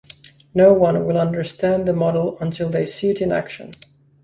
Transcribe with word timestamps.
No 0.55 0.73
one 0.73 1.05
will 1.05 1.15
understand 1.19 1.87
the 1.87 1.93
model 1.93 2.35
until 2.39 2.69
they 2.71 2.87
see 2.87 3.11
it 3.11 3.21
in 3.21 3.31
action. 3.31 3.69